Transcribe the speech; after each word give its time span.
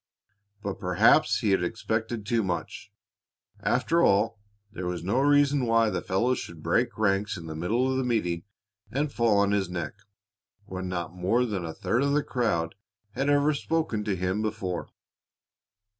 But 0.63 0.79
perhaps 0.79 1.41
he 1.41 1.51
had 1.51 1.63
expected 1.63 2.25
too 2.25 2.41
much. 2.41 2.91
After 3.59 4.01
all, 4.01 4.39
there 4.71 4.87
was 4.87 5.03
no 5.03 5.19
reason 5.19 5.67
why 5.67 5.91
the 5.91 6.01
fellows 6.01 6.39
should 6.39 6.63
break 6.63 6.97
ranks 6.97 7.37
in 7.37 7.45
the 7.45 7.53
middle 7.55 7.99
of 7.99 8.03
meeting 8.03 8.41
and 8.89 9.13
fall 9.13 9.37
on 9.37 9.51
his 9.51 9.69
neck, 9.69 9.93
when 10.65 10.89
not 10.89 11.13
more 11.13 11.45
than 11.45 11.63
a 11.63 11.71
third 11.75 12.01
of 12.01 12.13
the 12.13 12.23
crowd 12.23 12.73
had 13.11 13.29
ever 13.29 13.53
spoken 13.53 14.03
to 14.05 14.15
him 14.15 14.41
before. 14.41 14.89